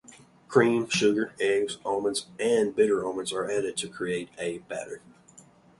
Cream, 0.47 0.89
sugar, 0.89 1.31
eggs, 1.39 1.77
almonds 1.85 2.25
and 2.39 2.75
bitter 2.75 3.05
almonds 3.05 3.31
are 3.31 3.47
added 3.51 3.77
to 3.77 3.87
create 3.87 4.29
a 4.39 4.57
batter. 4.57 5.03